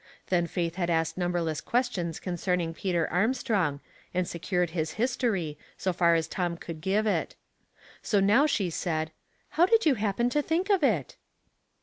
[0.29, 3.81] Then Faith had asked numberless questions concern ing Peter Armstrong,
[4.15, 7.35] and secured his history, so far as Tom could give it.
[8.01, 11.17] So now she said, *' how did you happen to think of it